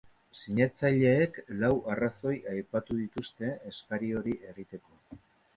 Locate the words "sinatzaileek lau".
0.37-1.69